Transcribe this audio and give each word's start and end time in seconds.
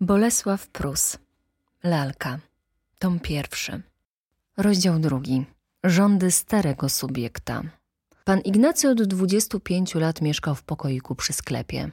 Bolesław 0.00 0.68
Prus. 0.68 1.18
Lalka. 1.82 2.38
Tom 2.98 3.20
pierwszy. 3.20 3.82
Rozdział 4.56 4.98
drugi. 4.98 5.46
Rządy 5.84 6.30
starego 6.30 6.88
subiekta. 6.88 7.62
Pan 8.24 8.40
Ignacy 8.40 8.88
od 8.90 9.02
25 9.02 9.94
lat 9.94 10.20
mieszkał 10.20 10.54
w 10.54 10.62
pokoiku 10.62 11.14
przy 11.14 11.32
sklepie. 11.32 11.90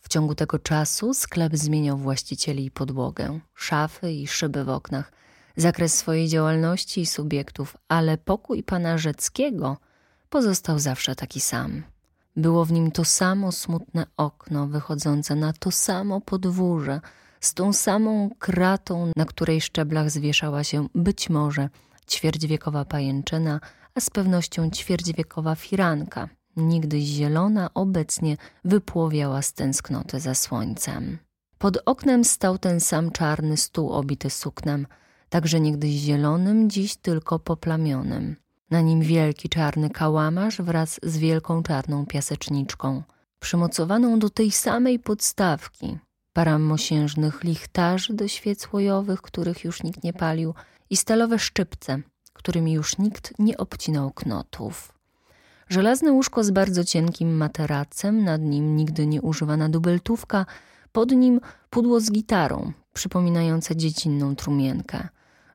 W 0.00 0.08
ciągu 0.08 0.34
tego 0.34 0.58
czasu 0.58 1.14
sklep 1.14 1.56
zmieniał 1.56 1.98
właścicieli 1.98 2.64
i 2.64 2.70
podłogę, 2.70 3.40
szafy 3.54 4.12
i 4.12 4.26
szyby 4.26 4.64
w 4.64 4.68
oknach, 4.68 5.12
zakres 5.56 5.98
swojej 5.98 6.28
działalności 6.28 7.00
i 7.00 7.06
subiektów, 7.06 7.76
ale 7.88 8.18
pokój 8.18 8.62
pana 8.62 8.98
Rzeckiego 8.98 9.76
pozostał 10.30 10.78
zawsze 10.78 11.16
taki 11.16 11.40
sam. 11.40 11.82
Było 12.36 12.64
w 12.64 12.72
nim 12.72 12.90
to 12.90 13.04
samo 13.04 13.52
smutne 13.52 14.06
okno 14.16 14.66
wychodzące 14.66 15.34
na 15.34 15.52
to 15.52 15.70
samo 15.70 16.20
podwórze, 16.20 17.00
z 17.40 17.54
tą 17.54 17.72
samą 17.72 18.30
kratą, 18.38 19.12
na 19.16 19.24
której 19.24 19.60
szczeblach 19.60 20.10
zwieszała 20.10 20.64
się 20.64 20.88
być 20.94 21.30
może 21.30 21.68
ćwierćwiekowa 22.10 22.84
pajęczyna, 22.84 23.60
a 23.94 24.00
z 24.00 24.10
pewnością 24.10 24.70
ćwierćwiekowa 24.70 25.54
firanka, 25.54 26.28
nigdyś 26.56 27.04
zielona, 27.04 27.70
obecnie 27.74 28.36
wypłowiała 28.64 29.42
z 29.42 29.52
tęsknoty 29.52 30.20
za 30.20 30.34
słońcem. 30.34 31.18
Pod 31.58 31.78
oknem 31.86 32.24
stał 32.24 32.58
ten 32.58 32.80
sam 32.80 33.10
czarny 33.10 33.56
stół 33.56 33.92
obity 33.92 34.30
suknem, 34.30 34.86
także 35.28 35.60
niegdyś 35.60 35.90
zielonym, 35.90 36.70
dziś 36.70 36.96
tylko 36.96 37.38
poplamionym. 37.38 38.36
Na 38.70 38.80
nim 38.80 39.00
wielki 39.00 39.48
czarny 39.48 39.90
kałamarz 39.90 40.60
wraz 40.60 41.00
z 41.02 41.18
wielką 41.18 41.62
czarną 41.62 42.06
piaseczniczką, 42.06 43.02
przymocowaną 43.40 44.18
do 44.18 44.30
tej 44.30 44.50
samej 44.50 44.98
podstawki, 44.98 45.98
para 46.32 46.58
mosiężnych 46.58 47.44
lichtarzy 47.44 48.14
do 48.14 48.28
świec 48.28 48.72
łojowych, 48.72 49.22
których 49.22 49.64
już 49.64 49.82
nikt 49.82 50.04
nie 50.04 50.12
palił, 50.12 50.54
i 50.90 50.96
stalowe 50.96 51.38
szczypce, 51.38 51.98
którymi 52.32 52.72
już 52.72 52.98
nikt 52.98 53.38
nie 53.38 53.56
obcinał 53.56 54.10
knotów. 54.10 54.92
Żelazne 55.68 56.12
łóżko 56.12 56.44
z 56.44 56.50
bardzo 56.50 56.84
cienkim 56.84 57.36
materacem, 57.36 58.24
nad 58.24 58.40
nim 58.40 58.76
nigdy 58.76 59.06
nie 59.06 59.22
używana 59.22 59.68
dubeltówka, 59.68 60.46
pod 60.92 61.10
nim 61.10 61.40
pudło 61.70 62.00
z 62.00 62.10
gitarą, 62.10 62.72
przypominające 62.92 63.76
dziecinną 63.76 64.36
trumienkę, 64.36 65.08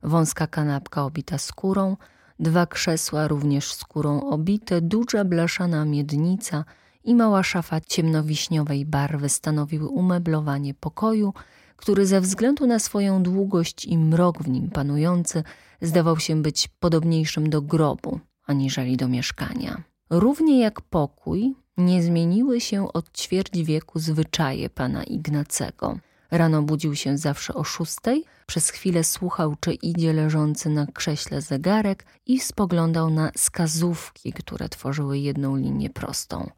wąska 0.03 0.47
kanapka 0.47 1.03
obita 1.05 1.37
skórą, 1.37 1.97
dwa 2.39 2.65
krzesła 2.65 3.27
również 3.27 3.73
skórą 3.73 4.21
obite, 4.29 4.81
duża 4.81 5.25
blaszana 5.25 5.85
miednica 5.85 6.65
i 7.05 7.15
mała 7.15 7.43
szafa 7.43 7.81
ciemnowiśniowej 7.81 8.85
barwy 8.85 9.29
stanowiły 9.29 9.87
umeblowanie 9.87 10.73
pokoju, 10.73 11.33
który 11.75 12.05
ze 12.05 12.21
względu 12.21 12.67
na 12.67 12.79
swoją 12.79 13.23
długość 13.23 13.85
i 13.85 13.97
mrok 13.97 14.43
w 14.43 14.49
nim 14.49 14.69
panujący 14.69 15.43
zdawał 15.81 16.19
się 16.19 16.41
być 16.41 16.67
podobniejszym 16.79 17.49
do 17.49 17.61
grobu 17.61 18.19
aniżeli 18.47 18.97
do 18.97 19.07
mieszkania. 19.07 19.83
Równie 20.09 20.59
jak 20.59 20.81
pokój, 20.81 21.55
nie 21.77 22.03
zmieniły 22.03 22.61
się 22.61 22.93
od 22.93 23.11
ćwierć 23.17 23.63
wieku 23.63 23.99
zwyczaje 23.99 24.69
pana 24.69 25.03
Ignacego. 25.03 25.99
Rano 26.31 26.61
budził 26.61 26.95
się 26.95 27.17
zawsze 27.17 27.53
o 27.53 27.63
szóstej, 27.63 28.23
przez 28.45 28.69
chwilę 28.69 29.03
słuchał, 29.03 29.55
czy 29.59 29.73
idzie 29.73 30.13
leżący 30.13 30.69
na 30.69 30.85
krześle 30.85 31.41
zegarek 31.41 32.05
i 32.25 32.39
spoglądał 32.39 33.09
na 33.09 33.31
skazówki, 33.37 34.33
które 34.33 34.69
tworzyły 34.69 35.17
jedną 35.17 35.55
linię 35.55 35.89
prostą. 35.89 36.49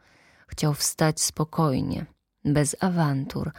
Chciał 0.47 0.73
wstać 0.73 1.21
spokojnie, 1.21 2.05
bez 2.45 2.75
awantur, 2.79 3.51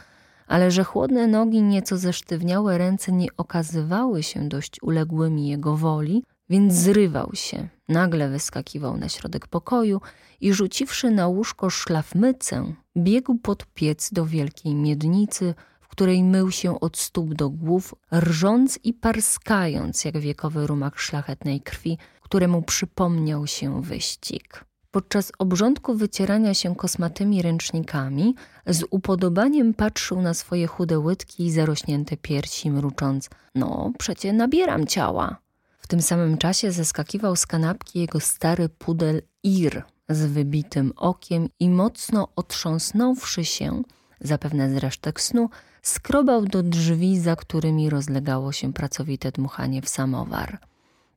ale 0.47 0.71
że 0.71 0.83
chłodne 0.83 1.27
nogi, 1.27 1.61
nieco 1.61 1.97
zesztywniałe 1.97 2.77
ręce 2.77 3.11
nie 3.11 3.27
okazywały 3.37 4.23
się 4.23 4.49
dość 4.49 4.81
uległymi 4.81 5.47
jego 5.47 5.77
woli, 5.77 6.23
więc 6.49 6.73
zrywał 6.73 7.31
się, 7.33 7.67
nagle 7.87 8.29
wyskakiwał 8.29 8.97
na 8.97 9.09
środek 9.09 9.47
pokoju 9.47 10.01
i 10.41 10.53
rzuciwszy 10.53 11.11
na 11.11 11.27
łóżko 11.27 11.69
szlafmycę, 11.69 12.73
biegł 12.97 13.35
pod 13.35 13.65
piec 13.65 14.13
do 14.13 14.25
wielkiej 14.25 14.75
miednicy, 14.75 15.53
w 15.81 15.87
której 15.87 16.23
mył 16.23 16.51
się 16.51 16.79
od 16.79 16.97
stóp 16.97 17.33
do 17.33 17.49
głów, 17.49 17.95
rżąc 18.13 18.79
i 18.83 18.93
parskając 18.93 20.05
jak 20.05 20.17
wiekowy 20.17 20.67
rumak 20.67 20.99
szlachetnej 20.99 21.61
krwi, 21.61 21.97
któremu 22.21 22.61
przypomniał 22.61 23.47
się 23.47 23.81
wyścig. 23.81 24.68
Podczas 24.91 25.31
obrządku 25.39 25.95
wycierania 25.95 26.53
się 26.53 26.75
kosmatymi 26.75 27.41
ręcznikami 27.41 28.35
z 28.67 28.83
upodobaniem 28.89 29.73
patrzył 29.73 30.21
na 30.21 30.33
swoje 30.33 30.67
chude 30.67 30.99
łydki 30.99 31.45
i 31.45 31.51
zarośnięte 31.51 32.17
piersi, 32.17 32.71
mrucząc– 32.71 33.29
no, 33.55 33.91
przecie 33.99 34.33
nabieram 34.33 34.87
ciała. 34.87 35.37
W 35.79 35.87
tym 35.87 36.01
samym 36.01 36.37
czasie 36.37 36.71
zeskakiwał 36.71 37.35
z 37.35 37.45
kanapki 37.45 37.99
jego 37.99 38.19
stary 38.19 38.69
pudel 38.69 39.21
Ir 39.43 39.83
z 40.09 40.25
wybitym 40.25 40.93
okiem 40.95 41.49
i 41.59 41.69
mocno 41.69 42.27
otrząsnąwszy 42.35 43.45
się, 43.45 43.83
zapewne 44.21 44.69
z 44.69 44.77
resztek 44.77 45.21
snu, 45.21 45.49
skrobał 45.81 46.45
do 46.45 46.63
drzwi, 46.63 47.19
za 47.19 47.35
którymi 47.35 47.89
rozlegało 47.89 48.51
się 48.51 48.73
pracowite 48.73 49.31
dmuchanie 49.31 49.81
w 49.81 49.89
samowar. 49.89 50.59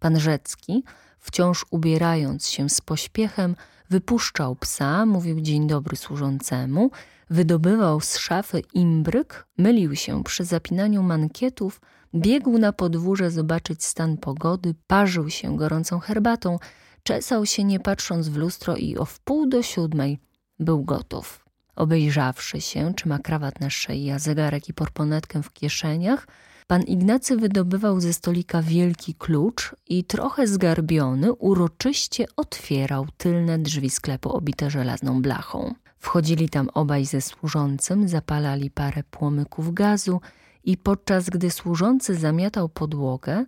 Pan 0.00 0.20
Rzecki, 0.20 0.84
wciąż 1.22 1.64
ubierając 1.70 2.48
się 2.48 2.68
z 2.68 2.80
pośpiechem, 2.80 3.56
wypuszczał 3.90 4.56
psa, 4.56 5.06
mówił 5.06 5.40
dzień 5.40 5.66
dobry 5.66 5.96
służącemu, 5.96 6.90
wydobywał 7.30 8.00
z 8.00 8.16
szafy 8.16 8.62
imbryk, 8.74 9.46
mylił 9.58 9.96
się 9.96 10.24
przy 10.24 10.44
zapinaniu 10.44 11.02
mankietów, 11.02 11.80
biegł 12.14 12.58
na 12.58 12.72
podwórze 12.72 13.30
zobaczyć 13.30 13.84
stan 13.84 14.16
pogody, 14.16 14.74
parzył 14.86 15.30
się 15.30 15.56
gorącą 15.56 16.00
herbatą, 16.00 16.58
czesał 17.02 17.46
się 17.46 17.64
nie 17.64 17.80
patrząc 17.80 18.28
w 18.28 18.36
lustro 18.36 18.76
i 18.76 18.96
o 18.96 19.04
wpół 19.04 19.48
do 19.48 19.62
siódmej 19.62 20.18
był 20.58 20.84
gotów. 20.84 21.44
Obejrzawszy 21.76 22.60
się, 22.60 22.94
czy 22.94 23.08
ma 23.08 23.18
krawat 23.18 23.60
na 23.60 23.70
szyi, 23.70 24.10
a 24.10 24.18
zegarek 24.18 24.68
i 24.68 24.74
porponetkę 24.74 25.42
w 25.42 25.52
kieszeniach, 25.52 26.26
pan 26.72 26.82
Ignacy 26.82 27.36
wydobywał 27.36 28.00
ze 28.00 28.12
stolika 28.12 28.62
wielki 28.62 29.14
klucz 29.14 29.76
i 29.88 30.04
trochę 30.04 30.46
zgarbiony 30.46 31.32
uroczyście 31.32 32.26
otwierał 32.36 33.06
tylne 33.16 33.58
drzwi 33.58 33.90
sklepu 33.90 34.32
obite 34.32 34.70
żelazną 34.70 35.22
blachą. 35.22 35.74
Wchodzili 35.98 36.48
tam 36.48 36.68
obaj 36.74 37.04
ze 37.04 37.20
służącym, 37.20 38.08
zapalali 38.08 38.70
parę 38.70 39.02
płomyków 39.10 39.74
gazu 39.74 40.20
i 40.64 40.76
podczas 40.76 41.30
gdy 41.30 41.50
służący 41.50 42.14
zamiatał 42.14 42.68
podłogę, 42.68 43.44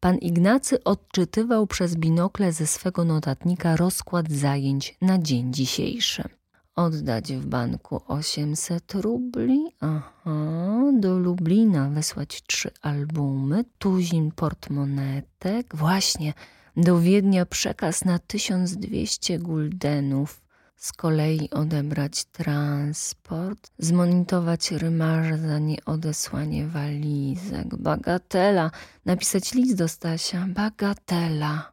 pan 0.00 0.18
Ignacy 0.18 0.84
odczytywał 0.84 1.66
przez 1.66 1.96
binokle 1.96 2.52
ze 2.52 2.66
swego 2.66 3.04
notatnika 3.04 3.76
rozkład 3.76 4.30
zajęć 4.30 4.96
na 5.00 5.18
dzień 5.18 5.52
dzisiejszy. 5.52 6.41
Oddać 6.74 7.32
w 7.32 7.46
banku 7.46 8.00
800 8.06 8.94
rubli, 8.94 9.74
aha, 9.80 10.92
do 10.92 11.18
Lublina 11.18 11.90
wysłać 11.90 12.42
trzy 12.46 12.70
albumy, 12.82 13.64
tuzin 13.78 14.30
portmonetek, 14.30 15.76
właśnie, 15.76 16.34
do 16.76 17.00
Wiednia 17.00 17.46
przekaz 17.46 18.04
na 18.04 18.18
1200 18.18 19.38
guldenów, 19.38 20.42
z 20.76 20.92
kolei 20.92 21.50
odebrać 21.50 22.24
transport, 22.24 23.70
zmonitować 23.78 24.70
rymarza 24.70 25.36
za 25.36 25.58
nieodesłanie 25.58 26.66
walizek, 26.66 27.76
bagatela, 27.76 28.70
napisać 29.04 29.54
list 29.54 29.76
do 29.76 29.88
Stasia, 29.88 30.46
bagatela. 30.48 31.72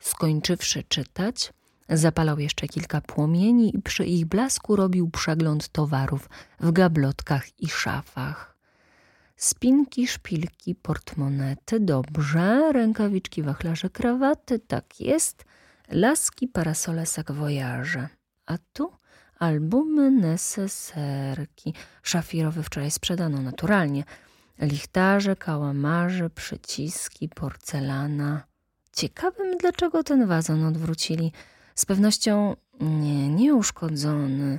Skończywszy 0.00 0.82
czytać, 0.82 1.52
zapalał 1.88 2.38
jeszcze 2.38 2.68
kilka 2.68 3.00
płomieni 3.00 3.76
i 3.76 3.82
przy 3.82 4.04
ich 4.04 4.26
blasku 4.26 4.76
robił 4.76 5.10
przegląd 5.10 5.68
towarów 5.68 6.28
w 6.60 6.72
gablotkach 6.72 7.60
i 7.60 7.68
szafach. 7.68 8.56
Spinki, 9.36 10.06
szpilki, 10.06 10.74
portmonety, 10.74 11.80
dobrze, 11.80 12.72
rękawiczki, 12.72 13.42
wachlarze, 13.42 13.90
krawaty, 13.90 14.58
tak 14.58 15.00
jest, 15.00 15.44
laski, 15.90 16.48
parasole, 16.48 17.06
sakwojarze. 17.06 18.08
A 18.46 18.58
tu 18.72 18.92
albumy, 19.38 20.10
neseserki. 20.10 21.74
Szafirowy 22.02 22.62
wczoraj 22.62 22.90
sprzedano 22.90 23.42
naturalnie. 23.42 24.04
Lichtarze, 24.58 25.36
kałamarze, 25.36 26.30
przyciski, 26.30 27.28
porcelana. 27.28 28.44
Ciekawym, 28.92 29.58
dlaczego 29.58 30.02
ten 30.02 30.26
wazon 30.26 30.64
odwrócili. 30.64 31.32
Z 31.74 31.86
pewnością 31.86 32.56
nie, 32.80 33.28
nieuszkodzony. 33.28 34.58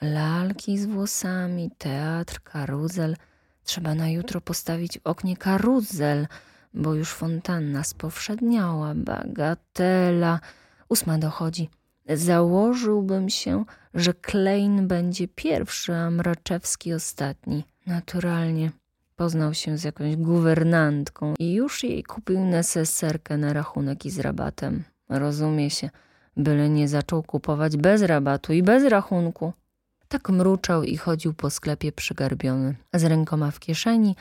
Lalki 0.00 0.78
z 0.78 0.86
włosami, 0.86 1.70
teatr, 1.78 2.40
karuzel. 2.42 3.16
Trzeba 3.64 3.94
na 3.94 4.08
jutro 4.08 4.40
postawić 4.40 4.98
w 4.98 5.06
oknie 5.06 5.36
karuzel, 5.36 6.26
bo 6.74 6.94
już 6.94 7.08
fontanna 7.08 7.84
spowszedniała. 7.84 8.94
Bagatela. 8.94 10.40
Ósma 10.88 11.18
dochodzi. 11.18 11.70
Założyłbym 12.08 13.28
się, 13.28 13.64
że 13.94 14.14
Klein 14.14 14.88
będzie 14.88 15.28
pierwszy, 15.28 15.94
a 15.94 16.10
Mraczewski 16.10 16.92
ostatni. 16.92 17.64
Naturalnie 17.86 18.70
poznał 19.16 19.54
się 19.54 19.78
z 19.78 19.84
jakąś 19.84 20.16
guwernantką 20.16 21.34
i 21.38 21.54
już 21.54 21.84
jej 21.84 22.02
kupił 22.04 22.40
neseserkę 22.44 23.36
na 23.36 23.52
rachunek 23.52 24.06
i 24.06 24.10
z 24.10 24.18
rabatem. 24.18 24.84
Rozumie 25.08 25.70
się, 25.70 25.90
byle 26.36 26.68
nie 26.68 26.88
zaczął 26.88 27.22
kupować 27.22 27.76
bez 27.76 28.02
rabatu 28.02 28.52
i 28.52 28.62
bez 28.62 28.84
rachunku. 28.84 29.52
Tak 30.08 30.28
mruczał 30.28 30.82
i 30.82 30.96
chodził 30.96 31.34
po 31.34 31.50
sklepie 31.50 31.92
przygarbiony, 31.92 32.74
z 32.94 33.04
rękoma 33.04 33.50
w 33.50 33.60
kieszeni, 33.60 34.16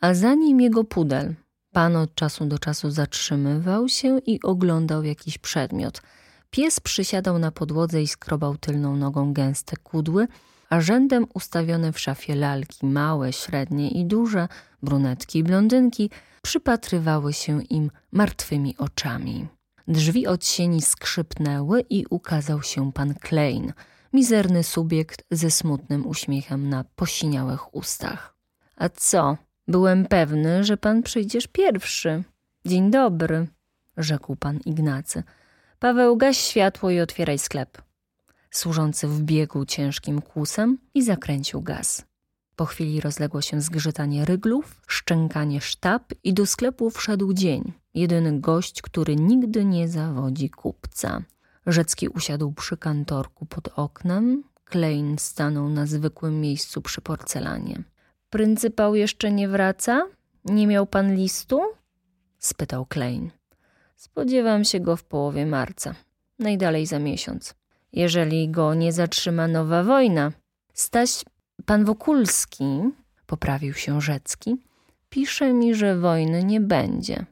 a 0.00 0.14
za 0.14 0.34
nim 0.34 0.60
jego 0.60 0.84
pudel. 0.84 1.34
Pan 1.72 1.96
od 1.96 2.14
czasu 2.14 2.46
do 2.46 2.58
czasu 2.58 2.90
zatrzymywał 2.90 3.88
się 3.88 4.18
i 4.18 4.42
oglądał 4.42 5.04
jakiś 5.04 5.38
przedmiot. 5.38 6.02
Pies 6.50 6.80
przysiadał 6.80 7.38
na 7.38 7.50
podłodze 7.50 8.02
i 8.02 8.06
skrobał 8.06 8.56
tylną 8.56 8.96
nogą 8.96 9.32
gęste 9.32 9.76
kudły, 9.76 10.28
a 10.70 10.80
rzędem 10.80 11.26
ustawione 11.34 11.92
w 11.92 12.00
szafie 12.00 12.34
lalki, 12.34 12.86
małe, 12.86 13.32
średnie 13.32 13.90
i 13.90 14.04
duże, 14.04 14.48
brunetki 14.82 15.38
i 15.38 15.44
blondynki, 15.44 16.10
przypatrywały 16.42 17.32
się 17.32 17.62
im 17.62 17.90
martwymi 18.12 18.76
oczami. 18.78 19.46
Drzwi 19.88 20.26
od 20.26 20.46
sieni 20.46 20.82
skrzypnęły 20.82 21.80
i 21.90 22.06
ukazał 22.10 22.62
się 22.62 22.92
pan 22.92 23.14
Klein, 23.14 23.72
mizerny 24.12 24.62
subiekt 24.62 25.24
ze 25.30 25.50
smutnym 25.50 26.06
uśmiechem 26.06 26.68
na 26.68 26.84
posiniałych 26.84 27.74
ustach. 27.74 28.34
A 28.76 28.88
co? 28.88 29.36
Byłem 29.68 30.06
pewny, 30.06 30.64
że 30.64 30.76
pan 30.76 31.02
przyjdziesz 31.02 31.46
pierwszy. 31.46 32.22
Dzień 32.66 32.90
dobry, 32.90 33.48
rzekł 33.96 34.36
pan 34.36 34.58
Ignacy. 34.64 35.22
Paweł, 35.78 36.16
gaś 36.16 36.38
światło 36.38 36.90
i 36.90 37.00
otwieraj 37.00 37.38
sklep. 37.38 37.82
Służący 38.50 39.08
wbiegł 39.08 39.64
ciężkim 39.64 40.22
kłusem 40.22 40.78
i 40.94 41.02
zakręcił 41.02 41.62
gaz. 41.62 42.04
Po 42.56 42.64
chwili 42.64 43.00
rozległo 43.00 43.42
się 43.42 43.60
zgrzytanie 43.60 44.24
ryglów, 44.24 44.82
szczękanie 44.86 45.60
sztab 45.60 46.12
i 46.24 46.34
do 46.34 46.46
sklepu 46.46 46.90
wszedł 46.90 47.32
dzień. 47.32 47.72
Jedyny 47.94 48.40
gość, 48.40 48.82
który 48.82 49.16
nigdy 49.16 49.64
nie 49.64 49.88
zawodzi 49.88 50.50
kupca. 50.50 51.22
Rzecki 51.66 52.08
usiadł 52.08 52.52
przy 52.52 52.76
kantorku 52.76 53.46
pod 53.46 53.68
oknem. 53.76 54.44
Klein 54.64 55.18
stanął 55.18 55.68
na 55.68 55.86
zwykłym 55.86 56.40
miejscu 56.40 56.82
przy 56.82 57.00
porcelanie. 57.00 57.82
Pryncypał 58.30 58.94
jeszcze 58.94 59.32
nie 59.32 59.48
wraca? 59.48 60.06
Nie 60.44 60.66
miał 60.66 60.86
pan 60.86 61.14
listu? 61.14 61.60
spytał 62.38 62.86
Klein. 62.86 63.30
Spodziewam 63.96 64.64
się 64.64 64.80
go 64.80 64.96
w 64.96 65.04
połowie 65.04 65.46
marca, 65.46 65.94
najdalej 66.38 66.86
za 66.86 66.98
miesiąc. 66.98 67.54
Jeżeli 67.92 68.50
go 68.50 68.74
nie 68.74 68.92
zatrzyma 68.92 69.48
nowa 69.48 69.82
wojna. 69.84 70.32
Staś, 70.72 71.24
pan 71.66 71.84
Wokulski, 71.84 72.64
poprawił 73.26 73.74
się 73.74 74.00
Rzecki, 74.00 74.56
pisze 75.10 75.52
mi, 75.52 75.74
że 75.74 75.98
wojny 75.98 76.44
nie 76.44 76.60
będzie. 76.60 77.26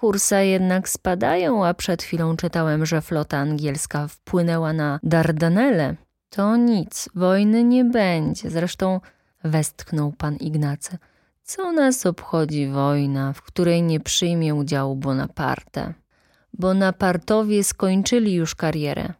Kursa 0.00 0.40
jednak 0.40 0.88
spadają, 0.88 1.66
a 1.66 1.74
przed 1.74 2.02
chwilą 2.02 2.36
czytałem, 2.36 2.86
że 2.86 3.00
flota 3.00 3.38
angielska 3.38 4.08
wpłynęła 4.08 4.72
na 4.72 5.00
Dardanelle. 5.02 5.96
To 6.30 6.56
nic, 6.56 7.08
wojny 7.14 7.64
nie 7.64 7.84
będzie. 7.84 8.50
Zresztą 8.50 9.00
westchnął 9.44 10.12
pan 10.12 10.36
Ignacy. 10.36 10.98
Co 11.42 11.72
nas 11.72 12.06
obchodzi 12.06 12.68
wojna, 12.68 13.32
w 13.32 13.42
której 13.42 13.82
nie 13.82 14.00
przyjmie 14.00 14.54
udziału 14.54 14.96
Bonaparte? 14.96 15.94
Bonapartowie 16.52 17.64
skończyli 17.64 18.34
już 18.34 18.54
karierę. 18.54 19.12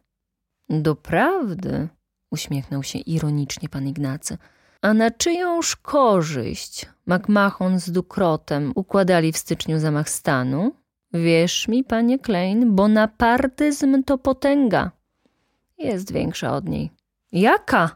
Doprawdy, 0.69 1.87
uśmiechnął 2.31 2.83
się 2.83 2.99
ironicznie 2.99 3.69
pan 3.69 3.87
Ignacy. 3.87 4.37
A 4.81 4.93
na 4.93 5.11
czyjąż 5.11 5.75
korzyść 5.75 6.85
MacMahon 7.05 7.79
z 7.79 7.91
Dukrotem 7.91 8.71
układali 8.75 9.31
w 9.31 9.37
styczniu 9.37 9.79
zamach 9.79 10.09
stanu? 10.09 10.71
Wierz 11.13 11.67
mi, 11.67 11.83
panie 11.83 12.19
Klein, 12.19 12.75
bonapartyzm 12.75 14.03
to 14.03 14.17
potęga. 14.17 14.91
Jest 15.77 16.11
większa 16.13 16.53
od 16.55 16.69
niej. 16.69 16.91
Jaka? 17.31 17.95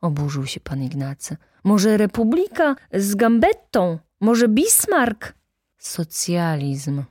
Oburzył 0.00 0.46
się 0.46 0.60
pan 0.60 0.82
Ignacy. 0.82 1.36
Może 1.64 1.96
republika 1.96 2.76
z 2.92 3.14
Gambettą? 3.14 3.98
Może 4.20 4.48
Bismarck? 4.48 5.34
Socjalizm, 5.78 7.02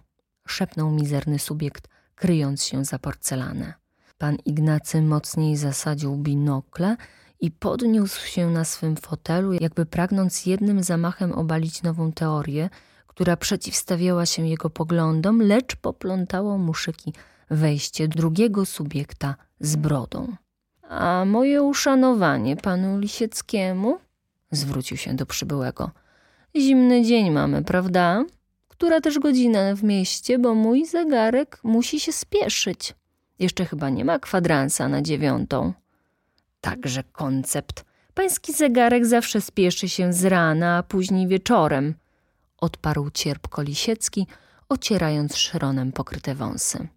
szepnął 0.48 0.92
mizerny 0.92 1.40
subiekt, 1.40 1.88
kryjąc 2.16 2.64
się 2.64 2.86
za 2.86 3.00
porcelanę. 3.00 3.74
Pan 4.18 4.36
Ignacy 4.46 5.02
mocniej 5.02 5.58
zasadził 5.58 6.16
binokle 6.18 6.98
i 7.44 7.52
podniósł 7.52 8.28
się 8.28 8.50
na 8.50 8.66
swym 8.66 8.96
fotelu, 8.96 9.54
jakby 9.54 9.86
pragnąc 9.86 10.46
jednym 10.46 10.84
zamachem 10.84 11.32
obalić 11.32 11.84
nową 11.84 12.12
teorię, 12.12 12.70
która 13.08 13.38
przeciwstawiała 13.38 14.26
się 14.26 14.48
jego 14.48 14.70
poglądom, 14.70 15.42
lecz 15.42 15.76
poplątało 15.76 16.58
mu 16.58 16.74
szyki 16.74 17.14
wejście 17.50 18.08
drugiego 18.08 18.66
subiekta 18.66 19.36
z 19.60 19.76
brodą. 19.76 20.36
A 20.90 21.26
moje 21.26 21.64
uszanowanie 21.64 22.56
panu 22.56 23.00
Lisieckiemu? 23.00 24.00
Zwrócił 24.52 24.98
się 24.98 25.14
do 25.14 25.26
przybyłego. 25.26 25.92
Zimny 26.56 27.04
dzień 27.04 27.32
mamy, 27.32 27.64
prawda? 27.64 28.26
Która 28.68 29.02
też 29.02 29.20
godzina 29.20 29.76
w 29.76 29.84
mieście, 29.84 30.40
bo 30.40 30.56
mój 30.56 30.86
zegarek 30.86 31.60
musi 31.64 32.00
się 32.00 32.12
spieszyć. 32.12 32.96
Jeszcze 33.40 33.66
chyba 33.66 33.90
nie 33.90 34.06
ma 34.06 34.20
kwadransa 34.20 34.90
na 34.90 35.02
dziewiątą. 35.02 35.74
Także 36.64 37.04
koncept. 37.04 37.86
Pański 38.14 38.54
zegarek 38.54 39.06
zawsze 39.06 39.42
spieszy 39.42 39.90
się 39.90 40.14
z 40.14 40.26
rana, 40.26 40.78
a 40.78 40.84
później 40.84 41.28
wieczorem, 41.28 41.96
odparł 42.58 43.10
cierpko 43.10 43.62
Lisiecki, 43.62 44.28
ocierając 44.70 45.38
szronem 45.38 45.92
pokryte 45.92 46.36
wąsy. 46.36 46.88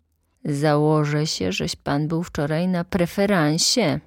Założę 0.45 1.27
się, 1.27 1.53
żeś 1.53 1.77
pan 1.77 2.09
był 2.09 2.23
wczoraj 2.23 2.69
na 2.69 2.85
preferansie. 2.85 4.01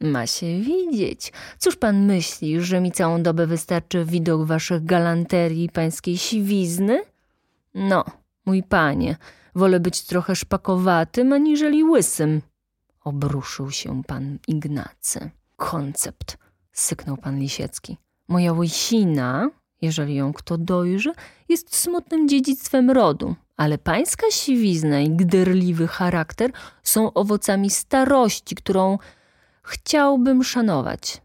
Ma 0.00 0.26
się 0.26 0.60
widzieć. 0.60 1.32
Cóż 1.58 1.76
pan 1.76 2.06
myśli, 2.06 2.60
że 2.60 2.80
mi 2.80 2.92
całą 2.92 3.22
dobę 3.22 3.46
wystarczy 3.46 4.04
widok 4.04 4.44
waszych 4.44 4.84
galanterii 4.84 5.64
i 5.64 5.70
pańskiej 5.70 6.18
siwizny? 6.18 7.02
No, 7.74 8.04
mój 8.46 8.62
panie, 8.62 9.16
wolę 9.54 9.80
być 9.80 10.02
trochę 10.02 10.36
szpakowatym, 10.36 11.32
aniżeli 11.32 11.84
łysym. 11.84 12.42
Obruszył 13.08 13.70
się 13.70 14.02
pan 14.04 14.38
Ignacy. 14.48 15.30
Koncept, 15.56 16.38
syknął 16.72 17.16
pan 17.16 17.38
Lisiecki. 17.38 17.96
Moja 18.28 18.52
łysina, 18.52 19.50
jeżeli 19.82 20.14
ją 20.14 20.32
kto 20.32 20.58
dojrzy, 20.58 21.12
jest 21.48 21.76
smutnym 21.76 22.28
dziedzictwem 22.28 22.90
rodu, 22.90 23.34
ale 23.56 23.78
pańska 23.78 24.26
siwizna 24.30 25.00
i 25.00 25.10
gderliwy 25.10 25.86
charakter 25.88 26.50
są 26.82 27.12
owocami 27.12 27.70
starości, 27.70 28.54
którą 28.54 28.98
chciałbym 29.62 30.44
szanować. 30.44 31.22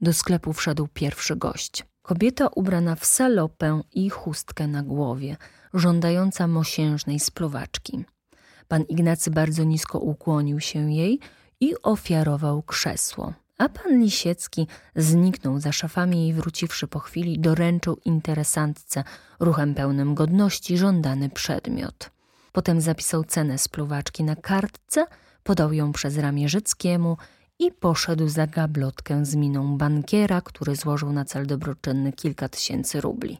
Do 0.00 0.12
sklepu 0.12 0.52
wszedł 0.52 0.88
pierwszy 0.94 1.36
gość. 1.36 1.84
Kobieta 2.02 2.48
ubrana 2.48 2.96
w 2.96 3.04
salopę 3.04 3.80
i 3.92 4.10
chustkę 4.10 4.66
na 4.66 4.82
głowie, 4.82 5.36
żądająca 5.74 6.46
mosiężnej 6.46 7.20
spluwaczki. 7.20 8.04
Pan 8.68 8.82
Ignacy 8.82 9.30
bardzo 9.30 9.64
nisko 9.64 9.98
ukłonił 9.98 10.60
się 10.60 10.92
jej 10.92 11.20
i 11.60 11.74
ofiarował 11.82 12.62
krzesło, 12.62 13.32
a 13.58 13.68
pan 13.68 14.00
Lisiecki 14.00 14.66
zniknął 14.96 15.60
za 15.60 15.72
szafami 15.72 16.28
i 16.28 16.32
wróciwszy 16.32 16.88
po 16.88 16.98
chwili 16.98 17.38
doręczył 17.38 17.96
interesantce 18.04 19.04
ruchem 19.40 19.74
pełnym 19.74 20.14
godności 20.14 20.78
żądany 20.78 21.30
przedmiot. 21.30 22.10
Potem 22.52 22.80
zapisał 22.80 23.24
cenę 23.24 23.58
spluwaczki 23.58 24.24
na 24.24 24.36
kartce, 24.36 25.06
podał 25.42 25.72
ją 25.72 25.92
przez 25.92 26.18
ramię 26.18 26.48
Rzeckiemu 26.48 27.16
i 27.58 27.72
poszedł 27.72 28.28
za 28.28 28.46
gablotkę 28.46 29.24
z 29.24 29.34
miną 29.34 29.78
bankiera, 29.78 30.40
który 30.40 30.76
złożył 30.76 31.12
na 31.12 31.24
cel 31.24 31.46
dobroczynny 31.46 32.12
kilka 32.12 32.48
tysięcy 32.48 33.00
rubli. 33.00 33.38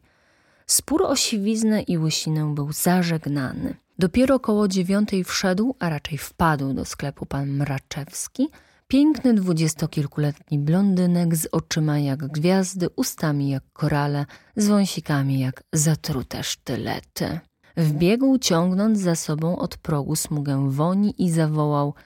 Spór 0.67 1.03
o 1.03 1.15
siwiznę 1.15 1.81
i 1.81 1.97
łysinę 1.97 2.55
był 2.55 2.73
zażegnany. 2.73 3.75
Dopiero 3.99 4.39
koło 4.39 4.67
dziewiątej 4.67 5.23
wszedł, 5.23 5.75
a 5.79 5.89
raczej 5.89 6.17
wpadł 6.17 6.73
do 6.73 6.85
sklepu 6.85 7.25
pan 7.25 7.49
Mraczewski, 7.49 8.49
piękny 8.87 9.33
dwudziestokilkuletni 9.33 10.59
blondynek 10.59 11.35
z 11.35 11.47
oczyma 11.51 11.99
jak 11.99 12.27
gwiazdy, 12.27 12.89
ustami 12.95 13.49
jak 13.49 13.63
korale, 13.73 14.25
z 14.55 14.67
wąsikami 14.67 15.39
jak 15.39 15.63
zatrute 15.73 16.43
sztylety. 16.43 17.39
Wbiegł 17.77 18.37
ciągnąc 18.37 18.99
za 18.99 19.15
sobą 19.15 19.57
od 19.57 19.77
progu 19.77 20.15
smugę 20.15 20.71
woni 20.71 21.23
i 21.23 21.31
zawołał– 21.31 21.93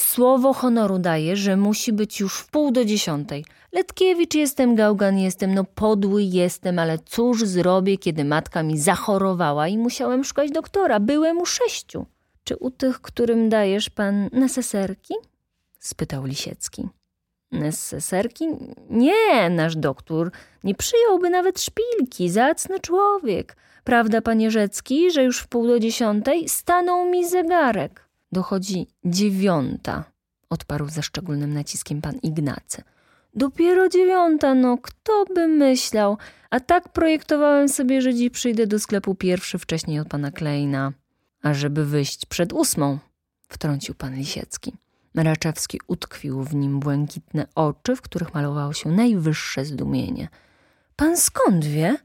Słowo 0.00 0.52
honoru 0.52 0.98
daję, 0.98 1.36
że 1.36 1.56
musi 1.56 1.92
być 1.92 2.20
już 2.20 2.38
w 2.38 2.50
pół 2.50 2.70
do 2.70 2.84
dziesiątej. 2.84 3.44
Letkiewicz 3.72 4.34
jestem, 4.34 4.74
gałgan 4.74 5.18
jestem, 5.18 5.54
no 5.54 5.64
podły 5.64 6.22
jestem, 6.22 6.78
ale 6.78 6.98
cóż 6.98 7.44
zrobię, 7.44 7.98
kiedy 7.98 8.24
matka 8.24 8.62
mi 8.62 8.78
zachorowała 8.78 9.68
i 9.68 9.78
musiałem 9.78 10.24
szukać 10.24 10.50
doktora. 10.50 11.00
Byłem 11.00 11.38
u 11.38 11.46
sześciu. 11.46 12.06
Czy 12.44 12.56
u 12.56 12.70
tych, 12.70 13.00
którym 13.00 13.48
dajesz 13.48 13.90
pan 13.90 14.30
neseserki? 14.32 15.14
spytał 15.78 16.24
Lisiecki. 16.24 16.88
Neseserki? 17.52 18.46
Nie, 18.90 19.50
nasz 19.50 19.76
doktor 19.76 20.30
nie 20.64 20.74
przyjąłby 20.74 21.30
nawet 21.30 21.62
szpilki, 21.62 22.30
zacny 22.30 22.80
człowiek. 22.80 23.56
Prawda, 23.84 24.20
panie 24.20 24.50
Rzecki, 24.50 25.10
że 25.10 25.24
już 25.24 25.40
w 25.40 25.48
pół 25.48 25.66
do 25.66 25.78
dziesiątej 25.78 26.48
stanął 26.48 27.10
mi 27.10 27.28
zegarek. 27.28 28.09
Dochodzi 28.32 28.86
dziewiąta, 29.04 30.04
odparł 30.50 30.88
ze 30.88 31.02
szczególnym 31.02 31.54
naciskiem 31.54 32.00
pan 32.00 32.14
Ignacy. 32.22 32.82
Dopiero 33.34 33.88
dziewiąta, 33.88 34.54
no 34.54 34.78
kto 34.78 35.24
by 35.34 35.48
myślał? 35.48 36.18
A 36.50 36.60
tak 36.60 36.88
projektowałem 36.88 37.68
sobie, 37.68 38.02
że 38.02 38.14
dziś 38.14 38.30
przyjdę 38.30 38.66
do 38.66 38.78
sklepu 38.78 39.14
pierwszy 39.14 39.58
wcześniej 39.58 40.00
od 40.00 40.08
pana 40.08 40.30
Kleina. 40.30 40.92
A 41.42 41.54
żeby 41.54 41.86
wyjść 41.86 42.26
przed 42.26 42.52
ósmą, 42.52 42.98
wtrącił 43.48 43.94
pan 43.94 44.14
Lisiecki. 44.14 44.72
Raczewski 45.14 45.80
utkwił 45.86 46.42
w 46.42 46.54
nim 46.54 46.80
błękitne 46.80 47.46
oczy, 47.54 47.96
w 47.96 48.02
których 48.02 48.34
malowało 48.34 48.72
się 48.72 48.90
najwyższe 48.90 49.64
zdumienie. 49.64 50.28
Pan 50.96 51.16
skąd 51.16 51.64
wie? 51.64 51.96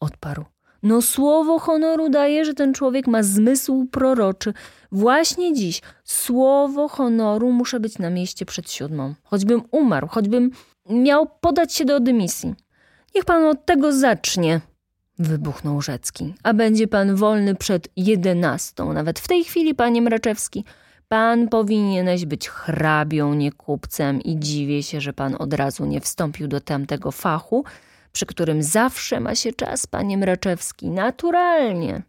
odparł. 0.00 0.44
No 0.82 1.02
słowo 1.02 1.58
honoru 1.58 2.08
daje, 2.08 2.44
że 2.44 2.54
ten 2.54 2.74
człowiek 2.74 3.06
ma 3.06 3.22
zmysł 3.22 3.86
proroczy. 3.86 4.52
Właśnie 4.92 5.54
dziś, 5.54 5.82
słowo 6.04 6.88
honoru, 6.88 7.52
muszę 7.52 7.80
być 7.80 7.98
na 7.98 8.10
mieście 8.10 8.46
przed 8.46 8.70
siódmą. 8.70 9.14
Choćbym 9.22 9.62
umarł, 9.70 10.08
choćbym 10.08 10.50
miał 10.90 11.26
podać 11.40 11.74
się 11.74 11.84
do 11.84 12.00
dymisji. 12.00 12.54
Niech 13.14 13.24
pan 13.24 13.44
od 13.44 13.66
tego 13.66 13.92
zacznie, 13.92 14.60
wybuchnął 15.18 15.82
Rzecki. 15.82 16.34
A 16.42 16.54
będzie 16.54 16.88
pan 16.88 17.14
wolny 17.14 17.54
przed 17.54 17.88
jedenastą. 17.96 18.92
Nawet 18.92 19.18
w 19.18 19.28
tej 19.28 19.44
chwili, 19.44 19.74
panie 19.74 20.02
Mraczewski, 20.02 20.64
pan 21.08 21.48
powinieneś 21.48 22.26
być 22.26 22.48
hrabią, 22.48 23.34
nie 23.34 23.52
kupcem 23.52 24.22
i 24.22 24.38
dziwię 24.38 24.82
się, 24.82 25.00
że 25.00 25.12
pan 25.12 25.36
od 25.38 25.54
razu 25.54 25.86
nie 25.86 26.00
wstąpił 26.00 26.48
do 26.48 26.60
tamtego 26.60 27.12
fachu, 27.12 27.64
przy 28.18 28.26
którym 28.26 28.62
zawsze 28.62 29.20
ma 29.20 29.34
się 29.34 29.52
czas, 29.52 29.86
panie 29.86 30.18
Mraczewski, 30.18 30.90
naturalnie. 30.90 32.02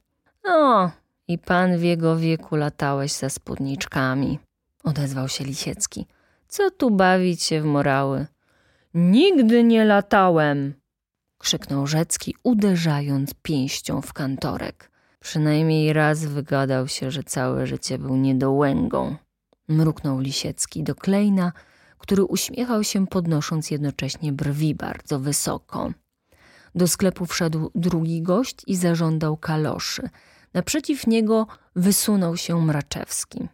O, 0.44 0.89
i 1.28 1.38
pan 1.38 1.78
w 1.78 1.84
jego 1.84 2.18
wieku 2.18 2.56
latałeś 2.56 3.12
za 3.12 3.30
spódniczkami, 3.30 4.39
odezwał 4.84 5.28
się 5.28 5.44
Lisiecki. 5.44 6.06
Co 6.48 6.72
tu 6.72 6.92
bawić 6.92 7.44
się 7.44 7.62
w 7.62 7.66
morały? 7.66 8.28
Nigdy 8.94 9.63
nie 9.63 9.86
latałem, 9.86 10.74
krzyknął 11.38 11.88
Rzecki, 11.88 12.36
uderzając 12.44 13.34
pięścią 13.34 14.01
w 14.01 14.13
kantorek. 14.13 14.92
Przynajmniej 15.20 15.94
raz 15.94 16.25
wygadał 16.25 16.88
się, 16.88 17.12
że 17.12 17.24
całe 17.24 17.68
życie 17.68 17.98
był 17.98 18.16
niedołęgą. 18.16 19.16
Mruknął 19.68 20.20
Lisiecki 20.20 20.84
do 20.84 20.96
Klejna, 20.96 21.51
który 22.00 22.24
uśmiechał 22.24 22.84
się 22.84 23.08
podnosząc 23.08 23.72
jednocześnie 23.72 24.34
brwi 24.34 24.75
bardzo 24.75 25.20
wysoko. 25.20 25.91
Do 26.75 26.88
sklepu 26.88 27.25
wszedł 27.25 27.72
drugi 27.75 28.22
gość 28.22 28.56
i 28.68 28.75
zażądał 28.75 29.38
kaloszy. 29.38 30.10
Naprzeciw 30.53 31.08
niego 31.08 31.48
wysunął 31.75 32.38
się 32.38 32.62
Mraczewski. 32.62 33.48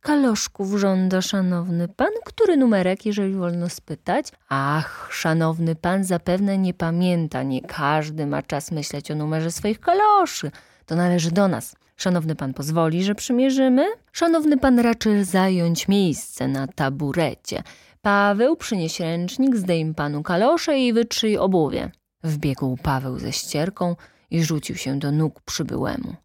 Kaloszków 0.00 0.78
żąda 0.78 1.22
szanowny 1.22 1.88
pan, 1.88 2.10
który 2.24 2.56
numerek, 2.56 3.06
jeżeli 3.06 3.34
wolno 3.34 3.68
spytać? 3.68 4.26
Ach, 4.48 5.08
szanowny 5.12 5.74
pan 5.74 6.04
zapewne 6.04 6.58
nie 6.58 6.74
pamięta, 6.74 7.42
nie 7.42 7.60
każdy 7.60 8.26
ma 8.26 8.42
czas 8.42 8.70
myśleć 8.70 9.10
o 9.10 9.14
numerze 9.14 9.50
swoich 9.50 9.80
kaloszy. 9.80 10.50
To 10.86 10.96
należy 10.96 11.30
do 11.30 11.48
nas. 11.48 11.76
Szanowny 12.00 12.36
pan 12.36 12.54
pozwoli, 12.54 13.04
że 13.04 13.14
przymierzymy? 13.14 13.86
Szanowny 14.12 14.58
pan 14.58 14.78
raczy 14.78 15.24
zająć 15.24 15.88
miejsce 15.88 16.48
na 16.48 16.66
taburecie. 16.66 17.62
Paweł, 18.02 18.56
przynieś 18.56 19.00
ręcznik, 19.00 19.56
zdejm 19.56 19.94
panu 19.94 20.22
kalosze 20.22 20.78
i 20.78 20.92
wytrzyj 20.92 21.38
obuwie. 21.38 21.90
Wbiegł 22.24 22.76
Paweł 22.82 23.18
ze 23.18 23.32
ścierką 23.32 23.96
i 24.30 24.44
rzucił 24.44 24.76
się 24.76 24.98
do 24.98 25.12
nóg 25.12 25.40
przybyłemu. 25.40 26.16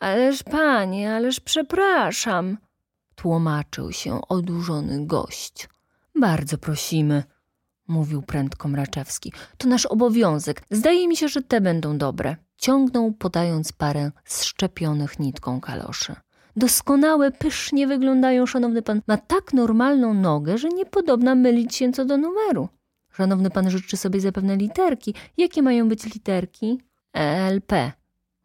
Ależ 0.00 0.42
panie, 0.42 1.14
ależ 1.14 1.40
przepraszam, 1.40 2.58
tłumaczył 3.14 3.92
się 3.92 4.20
odurzony 4.28 5.06
gość. 5.06 5.68
Bardzo 6.20 6.58
prosimy, 6.58 7.22
mówił 7.88 8.22
prędko 8.22 8.68
Mraczewski. 8.68 9.32
To 9.58 9.68
nasz 9.68 9.86
obowiązek. 9.86 10.62
Zdaje 10.70 11.08
mi 11.08 11.16
się, 11.16 11.28
że 11.28 11.42
te 11.42 11.60
będą 11.60 11.98
dobre. 11.98 12.36
Ciągnął, 12.56 13.12
podając 13.12 13.72
parę 13.72 14.10
zszczepionych 14.24 15.18
nitką 15.18 15.60
kaloszy. 15.60 16.14
Doskonałe, 16.56 17.30
pysznie 17.30 17.86
wyglądają, 17.86 18.46
szanowny 18.46 18.82
pan. 18.82 19.02
Ma 19.06 19.16
tak 19.16 19.52
normalną 19.52 20.14
nogę, 20.14 20.58
że 20.58 20.68
niepodobna 20.68 21.34
mylić 21.34 21.74
się 21.76 21.92
co 21.92 22.04
do 22.04 22.16
numeru. 22.16 22.68
Szanowny 23.12 23.50
pan 23.50 23.70
życzy 23.70 23.96
sobie 23.96 24.20
zapewne 24.20 24.56
literki. 24.56 25.14
Jakie 25.36 25.62
mają 25.62 25.88
być 25.88 26.14
literki? 26.14 26.80
LP, 27.50 27.92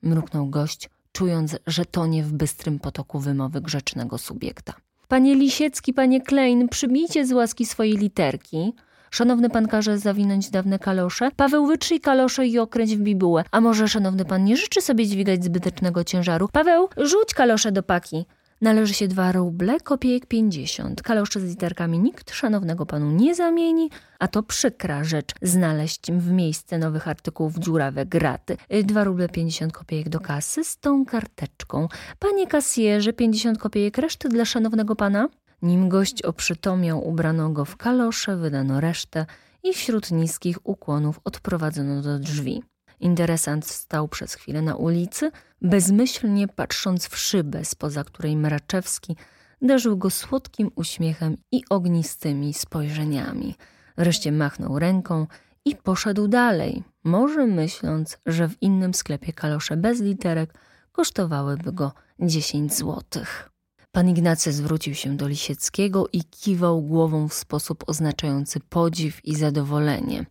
mruknął 0.01 0.47
gość, 0.47 0.89
czując, 1.11 1.57
że 1.67 1.85
tonie 1.85 2.23
w 2.23 2.33
bystrym 2.33 2.79
potoku 2.79 3.19
wymowy 3.19 3.61
grzecznego 3.61 4.17
subiekta. 4.17 4.73
Panie 5.07 5.35
Lisiecki, 5.35 5.93
panie 5.93 6.21
Klein, 6.21 6.69
przybijcie 6.69 7.25
z 7.25 7.31
łaski 7.31 7.65
swoje 7.65 7.93
literki. 7.97 8.73
Szanowny 9.13 9.49
pan 9.49 9.67
każe 9.67 9.97
zawinąć 9.97 10.49
dawne 10.49 10.79
kalosze. 10.79 11.31
Paweł, 11.35 11.67
wytrzyj 11.67 11.99
kalosze 11.99 12.47
i 12.47 12.59
okręć 12.59 12.95
w 12.95 12.99
bibułę. 12.99 13.43
A 13.51 13.61
może 13.61 13.87
szanowny 13.87 14.25
pan 14.25 14.43
nie 14.43 14.57
życzy 14.57 14.81
sobie 14.81 15.07
dźwigać 15.07 15.43
zbytecznego 15.43 16.03
ciężaru? 16.03 16.47
Paweł, 16.51 16.89
rzuć 16.97 17.33
kalosze 17.33 17.71
do 17.71 17.83
paki. 17.83 18.25
Należy 18.61 18.93
się 18.93 19.07
dwa 19.07 19.31
ruble, 19.31 19.79
kopiejek 19.79 20.25
pięćdziesiąt. 20.25 21.01
Kalosze 21.01 21.39
z 21.39 21.43
literkami 21.43 21.99
nikt 21.99 22.31
szanownego 22.31 22.85
panu 22.85 23.11
nie 23.11 23.35
zamieni, 23.35 23.89
a 24.19 24.27
to 24.27 24.43
przykra 24.43 25.03
rzecz 25.03 25.33
znaleźć 25.41 26.11
w 26.11 26.31
miejsce 26.31 26.77
nowych 26.77 27.07
artykułów 27.07 27.57
dziurawe 27.57 28.05
graty. 28.05 28.57
Dwa 28.83 29.03
ruble 29.03 29.29
pięćdziesiąt 29.29 29.73
kopiejek 29.73 30.09
do 30.09 30.19
kasy 30.19 30.63
z 30.63 30.77
tą 30.77 31.05
karteczką. 31.05 31.87
Panie 32.19 32.47
kasjerze, 32.47 33.13
pięćdziesiąt 33.13 33.57
kopiejek 33.57 33.97
reszty 33.97 34.29
dla 34.29 34.45
szanownego 34.45 34.95
pana? 34.95 35.27
Nim 35.61 35.89
gość 35.89 36.21
oprzytomniał, 36.21 37.07
ubrano 37.07 37.49
go 37.49 37.65
w 37.65 37.77
kalosze, 37.77 38.37
wydano 38.37 38.81
resztę 38.81 39.25
i 39.63 39.73
wśród 39.73 40.11
niskich 40.11 40.57
ukłonów 40.63 41.19
odprowadzono 41.23 42.01
do 42.01 42.19
drzwi. 42.19 42.63
Interesant 42.99 43.65
stał 43.65 44.07
przez 44.07 44.33
chwilę 44.33 44.61
na 44.61 44.75
ulicy, 44.75 45.31
bezmyślnie 45.61 46.47
patrząc 46.47 47.07
w 47.07 47.17
szybę, 47.17 47.65
spoza 47.65 48.03
której 48.03 48.37
Mraczewski 48.37 49.15
darzył 49.61 49.97
go 49.97 50.09
słodkim 50.09 50.71
uśmiechem 50.75 51.37
i 51.51 51.63
ognistymi 51.69 52.53
spojrzeniami. 52.53 53.55
Wreszcie 53.97 54.31
machnął 54.31 54.79
ręką 54.79 55.27
i 55.65 55.75
poszedł 55.75 56.27
dalej, 56.27 56.83
może 57.03 57.47
myśląc, 57.47 58.17
że 58.25 58.49
w 58.49 58.61
innym 58.61 58.93
sklepie 58.93 59.33
kalosze 59.33 59.77
bez 59.77 60.01
literek 60.01 60.53
kosztowałyby 60.91 61.71
go 61.71 61.91
dziesięć 62.19 62.77
złotych. 62.77 63.50
Pan 63.91 64.09
Ignacy 64.09 64.53
zwrócił 64.53 64.95
się 64.95 65.17
do 65.17 65.27
Lisieckiego 65.27 66.07
i 66.13 66.23
kiwał 66.23 66.81
głową 66.81 67.27
w 67.27 67.33
sposób 67.33 67.83
oznaczający 67.87 68.59
podziw 68.59 69.25
i 69.25 69.35
zadowolenie. 69.35 70.25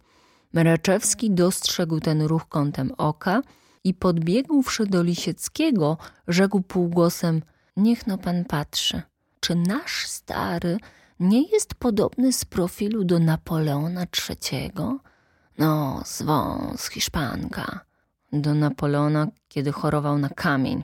Mraczewski 0.52 1.30
dostrzegł 1.30 2.00
ten 2.00 2.22
ruch 2.22 2.48
kątem 2.48 2.92
oka 2.98 3.42
i 3.84 3.94
podbiegłszy 3.94 4.86
do 4.86 5.02
Lisieckiego, 5.02 5.98
rzekł 6.28 6.60
półgłosem: 6.60 7.42
Niech 7.76 8.06
no 8.06 8.18
pan 8.18 8.44
patrzy, 8.44 9.02
czy 9.40 9.54
nasz 9.54 10.06
stary 10.06 10.78
nie 11.20 11.42
jest 11.42 11.74
podobny 11.74 12.32
z 12.32 12.44
profilu 12.44 13.04
do 13.04 13.18
Napoleona 13.18 14.06
III? 14.28 14.72
No, 15.58 16.02
z 16.04 16.22
wąs, 16.22 16.88
Hiszpanka. 16.88 17.80
Do 18.32 18.54
Napoleona, 18.54 19.28
kiedy 19.48 19.72
chorował 19.72 20.18
na 20.18 20.28
kamień, 20.28 20.82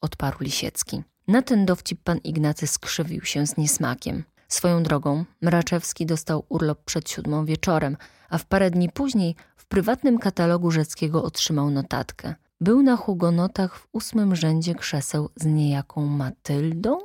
odparł 0.00 0.36
Lisiecki. 0.40 1.02
Na 1.32 1.42
ten 1.42 1.66
dowcip 1.66 2.02
pan 2.04 2.18
Ignacy 2.18 2.66
skrzywił 2.66 3.24
się 3.24 3.46
z 3.46 3.56
niesmakiem. 3.56 4.24
Swoją 4.48 4.82
drogą, 4.82 5.24
Mraczewski 5.42 6.06
dostał 6.06 6.44
urlop 6.48 6.84
przed 6.84 7.10
siódmą 7.10 7.44
wieczorem, 7.44 7.96
a 8.30 8.38
w 8.38 8.46
parę 8.46 8.70
dni 8.70 8.88
później 8.90 9.34
w 9.56 9.66
prywatnym 9.66 10.18
katalogu 10.18 10.70
Rzeckiego 10.70 11.24
otrzymał 11.24 11.70
notatkę. 11.70 12.34
Był 12.60 12.82
na 12.82 12.96
hugonotach 12.96 13.78
w 13.78 13.88
ósmym 13.92 14.36
rzędzie 14.36 14.74
krzeseł 14.74 15.28
z 15.36 15.46
niejaką 15.46 16.06
Matyldą? 16.06 16.98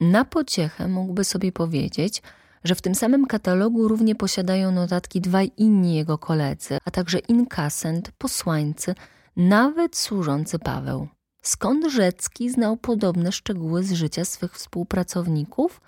Na 0.00 0.24
pociechę 0.24 0.88
mógłby 0.88 1.24
sobie 1.24 1.52
powiedzieć, 1.52 2.22
że 2.64 2.74
w 2.74 2.82
tym 2.82 2.94
samym 2.94 3.26
katalogu 3.26 3.88
równie 3.88 4.14
posiadają 4.14 4.72
notatki 4.72 5.20
dwaj 5.20 5.50
inni 5.56 5.94
jego 5.94 6.18
koledzy, 6.18 6.78
a 6.84 6.90
także 6.90 7.18
inkasent, 7.18 8.12
posłańcy, 8.18 8.94
nawet 9.36 9.96
służący 9.96 10.58
Paweł. 10.58 11.08
Skąd 11.42 11.92
Rzecki 11.92 12.50
znał 12.50 12.76
podobne 12.76 13.32
szczegóły 13.32 13.84
z 13.84 13.92
życia 13.92 14.24
swych 14.24 14.54
współpracowników? 14.54 15.80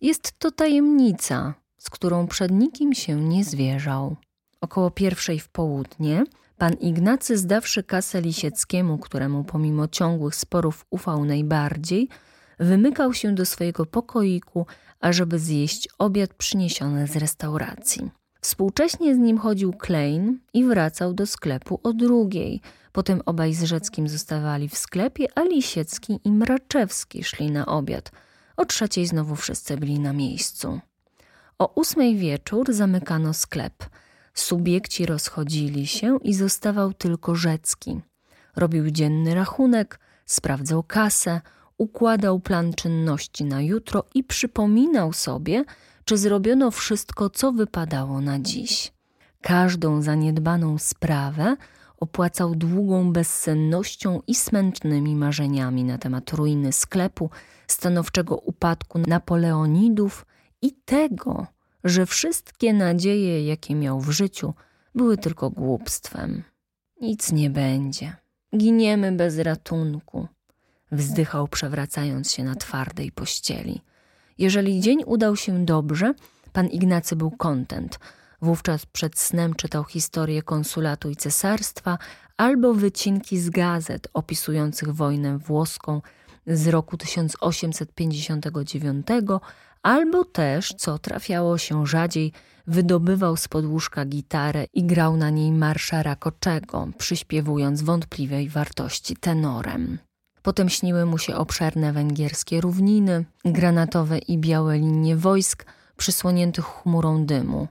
Jest 0.00 0.38
to 0.38 0.50
tajemnica, 0.50 1.54
z 1.78 1.90
którą 1.90 2.26
przed 2.26 2.50
nikim 2.50 2.94
się 2.94 3.20
nie 3.20 3.44
zwierzał. 3.44 4.16
Około 4.60 4.90
pierwszej 4.90 5.40
w 5.40 5.48
południe 5.48 6.24
Pan 6.58 6.72
Ignacy, 6.72 7.38
zdawszy 7.38 7.82
kasę 7.82 8.20
Lisieckiemu, 8.20 8.98
któremu 8.98 9.44
pomimo 9.44 9.88
ciągłych 9.88 10.34
sporów 10.34 10.86
ufał 10.90 11.24
najbardziej, 11.24 12.08
wymykał 12.58 13.14
się 13.14 13.34
do 13.34 13.46
swojego 13.46 13.86
pokoiku, 13.86 14.66
ażeby 15.00 15.38
zjeść 15.38 15.88
obiad 15.98 16.34
przyniesiony 16.34 17.06
z 17.06 17.16
restauracji. 17.16 18.10
Współcześnie 18.40 19.14
z 19.14 19.18
nim 19.18 19.38
chodził 19.38 19.72
Klein 19.72 20.38
i 20.54 20.64
wracał 20.64 21.14
do 21.14 21.26
sklepu 21.26 21.80
o 21.82 21.92
drugiej. 21.92 22.60
Potem 22.92 23.20
obaj 23.26 23.54
z 23.54 23.62
Rzeckim 23.62 24.08
zostawali 24.08 24.68
w 24.68 24.78
sklepie, 24.78 25.26
a 25.34 25.42
Lisiecki 25.42 26.20
i 26.24 26.32
Mraczewski 26.32 27.24
szli 27.24 27.50
na 27.50 27.66
obiad. 27.66 28.12
O 28.56 28.64
trzeciej 28.64 29.06
znowu 29.06 29.36
wszyscy 29.36 29.76
byli 29.76 30.00
na 30.00 30.12
miejscu. 30.12 30.80
O 31.58 31.72
ósmej 31.74 32.16
wieczór 32.16 32.72
zamykano 32.72 33.34
sklep. 33.34 33.84
Subiekci 34.34 35.06
rozchodzili 35.06 35.86
się 35.86 36.18
i 36.22 36.34
zostawał 36.34 36.92
tylko 36.92 37.34
Rzecki. 37.34 38.00
Robił 38.56 38.90
dzienny 38.90 39.34
rachunek, 39.34 40.00
sprawdzał 40.26 40.82
kasę, 40.82 41.40
układał 41.78 42.40
plan 42.40 42.74
czynności 42.74 43.44
na 43.44 43.62
jutro 43.62 44.04
i 44.14 44.24
przypominał 44.24 45.12
sobie, 45.12 45.64
czy 46.06 46.18
zrobiono 46.18 46.70
wszystko, 46.70 47.30
co 47.30 47.52
wypadało 47.52 48.20
na 48.20 48.38
dziś. 48.38 48.92
Każdą 49.42 50.02
zaniedbaną 50.02 50.78
sprawę 50.78 51.56
opłacał 51.96 52.54
długą 52.54 53.12
bezsennością 53.12 54.20
i 54.26 54.34
smętnymi 54.34 55.16
marzeniami 55.16 55.84
na 55.84 55.98
temat 55.98 56.32
ruiny 56.32 56.72
sklepu, 56.72 57.30
stanowczego 57.66 58.36
upadku 58.36 58.98
Napoleonidów 58.98 60.26
i 60.62 60.72
tego, 60.72 61.46
że 61.84 62.06
wszystkie 62.06 62.72
nadzieje, 62.72 63.46
jakie 63.46 63.74
miał 63.74 64.00
w 64.00 64.10
życiu, 64.10 64.54
były 64.94 65.18
tylko 65.18 65.50
głupstwem. 65.50 66.42
Nic 67.00 67.32
nie 67.32 67.50
będzie. 67.50 68.16
Giniemy 68.56 69.12
bez 69.12 69.38
ratunku. 69.38 70.28
Wzdychał, 70.92 71.48
przewracając 71.48 72.32
się 72.32 72.44
na 72.44 72.54
twardej 72.54 73.12
pościeli. 73.12 73.80
Jeżeli 74.38 74.80
dzień 74.80 74.98
udał 75.06 75.36
się 75.36 75.64
dobrze, 75.64 76.14
pan 76.52 76.66
Ignacy 76.66 77.16
był 77.16 77.30
kontent. 77.30 77.98
Wówczas 78.42 78.86
przed 78.86 79.18
snem 79.18 79.54
czytał 79.54 79.84
historię 79.84 80.42
konsulatu 80.42 81.10
i 81.10 81.16
cesarstwa 81.16 81.98
albo 82.36 82.74
wycinki 82.74 83.38
z 83.38 83.50
gazet 83.50 84.08
opisujących 84.14 84.94
wojnę 84.94 85.38
włoską 85.38 86.00
z 86.46 86.68
roku 86.68 86.96
1859, 86.96 89.06
albo 89.82 90.24
też, 90.24 90.74
co 90.78 90.98
trafiało 90.98 91.58
się 91.58 91.86
rzadziej, 91.86 92.32
wydobywał 92.66 93.36
z 93.36 93.48
podłóżka 93.48 94.04
gitarę 94.04 94.66
i 94.74 94.84
grał 94.84 95.16
na 95.16 95.30
niej 95.30 95.52
marsza 95.52 96.02
Rakoczego, 96.02 96.88
przyśpiewując 96.98 97.82
wątpliwej 97.82 98.48
wartości 98.48 99.16
tenorem. 99.16 99.98
Potem 100.46 100.68
śniły 100.68 101.06
mu 101.06 101.18
się 101.18 101.36
obszerne 101.36 101.92
węgierskie 101.92 102.60
równiny, 102.60 103.24
granatowe 103.44 104.18
i 104.18 104.38
białe 104.38 104.78
linie 104.78 105.16
wojsk 105.16 105.66
przysłoniętych 105.96 106.64
chmurą 106.64 107.26
dymu. 107.26 107.68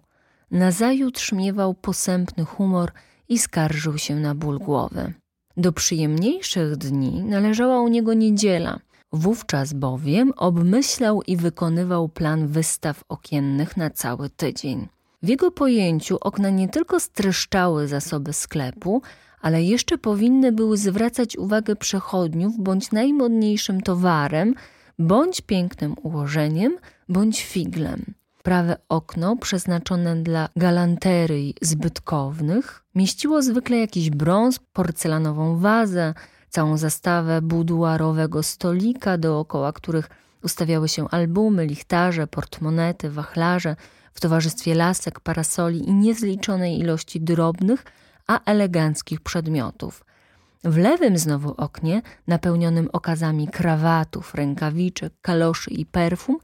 Nazajutrz 0.52 1.32
miewał 1.32 1.74
posępny 1.74 2.46
humor 2.46 2.92
i 3.30 3.40
skarżył 3.40 3.98
się 3.98 4.16
na 4.16 4.36
ból 4.36 4.60
głowy. 4.60 5.14
Do 5.58 5.72
przyjemniejszych 5.72 6.78
dni 6.78 7.24
należała 7.24 7.82
u 7.82 7.88
niego 7.88 8.14
niedziela. 8.14 8.80
Wówczas 9.14 9.74
bowiem 9.74 10.32
obmyślał 10.38 11.22
i 11.22 11.38
wykonywał 11.38 12.10
plan 12.10 12.48
wystaw 12.48 13.04
okiennych 13.10 13.78
na 13.78 13.90
cały 13.90 14.30
tydzień. 14.30 14.88
W 15.24 15.28
jego 15.28 15.52
pojęciu 15.52 16.18
okna 16.22 16.50
nie 16.50 16.70
tylko 16.70 17.00
streszczały 17.00 17.88
zasoby 17.88 18.34
sklepu, 18.34 19.02
ale 19.46 19.64
jeszcze 19.64 19.98
powinny 19.98 20.52
były 20.52 20.78
zwracać 20.78 21.38
uwagę 21.38 21.76
przechodniów 21.76 22.54
bądź 22.60 22.92
najmodniejszym 22.92 23.82
towarem, 23.82 24.56
bądź 25.00 25.42
pięknym 25.42 25.96
ułożeniem, 26.04 26.78
bądź 27.10 27.44
figlem. 27.44 28.14
Prawe 28.44 28.78
okno, 28.90 29.36
przeznaczone 29.36 30.16
dla 30.16 30.50
galanterii 30.56 31.54
zbytkownych, 31.62 32.84
mieściło 32.96 33.42
zwykle 33.42 33.78
jakiś 33.78 34.10
brąz, 34.10 34.60
porcelanową 34.74 35.58
wazę, 35.58 36.14
całą 36.50 36.78
zastawę 36.78 37.42
buduarowego 37.42 38.44
stolika, 38.44 39.18
dookoła 39.18 39.74
których 39.74 40.10
ustawiały 40.44 40.88
się 40.90 41.10
albumy, 41.10 41.66
lichtarze, 41.66 42.28
portmonety, 42.28 43.10
wachlarze, 43.10 43.76
w 44.14 44.20
towarzystwie 44.20 44.76
lasek, 44.76 45.20
parasoli 45.20 45.90
i 45.90 45.94
niezliczonej 45.94 46.80
ilości 46.80 47.22
drobnych, 47.22 47.84
a 48.28 48.44
eleganckich 48.46 49.22
przedmiotów. 49.22 50.06
W 50.64 50.78
lewym 50.78 51.18
znowu 51.18 51.54
oknie, 51.58 52.02
napełnionym 52.28 52.90
okazami 52.94 53.48
krawatów, 53.48 54.36
rękawiczek, 54.36 55.14
kaloszy 55.22 55.72
i 55.72 55.86
perfum, 55.86 56.38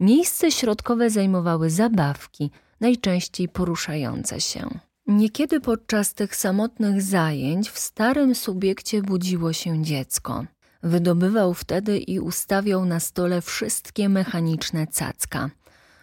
miejsce 0.00 0.52
środkowe 0.52 1.10
zajmowały 1.10 1.70
zabawki, 1.70 2.50
najczęściej 2.80 3.48
poruszające 3.48 4.40
się. 4.40 4.68
Niekiedy 5.06 5.60
podczas 5.60 6.14
tych 6.14 6.36
samotnych 6.36 7.02
zajęć 7.02 7.70
w 7.70 7.78
starym 7.78 8.34
subiekcie 8.34 9.02
budziło 9.02 9.52
się 9.52 9.82
dziecko. 9.82 10.44
Wydobywał 10.82 11.54
wtedy 11.54 11.98
i 11.98 12.20
ustawiał 12.20 12.84
na 12.84 13.00
stole 13.00 13.40
wszystkie 13.40 14.08
mechaniczne 14.08 14.86
cacka. 14.86 15.50